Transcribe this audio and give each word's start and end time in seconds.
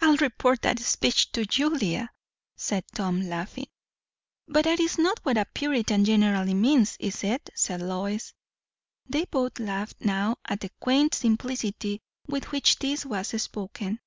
"I'll 0.00 0.16
report 0.18 0.62
that 0.62 0.78
speech 0.78 1.32
to 1.32 1.44
Julia," 1.44 2.12
said 2.54 2.84
Tom, 2.94 3.22
laughing. 3.22 3.66
"But 4.46 4.62
that 4.62 4.78
is 4.78 4.96
not 4.96 5.18
what 5.24 5.36
a 5.36 5.44
'Puritan' 5.44 6.04
generally 6.04 6.54
means, 6.54 6.96
is 7.00 7.24
it?" 7.24 7.50
said 7.56 7.82
Lois. 7.82 8.32
They 9.08 9.24
both 9.24 9.58
laughed 9.58 10.02
now 10.04 10.36
at 10.44 10.60
the 10.60 10.70
quain't 10.78 11.16
simplicity 11.16 12.00
with 12.28 12.52
which 12.52 12.78
this 12.78 13.04
was 13.04 13.42
spoken. 13.42 13.98